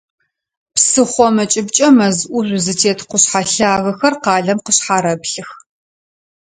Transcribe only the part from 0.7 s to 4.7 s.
Псыхъом ыкӏыбкӏэ мэз ӏужъу зытет къушъхьэ лъагэхэр къалэм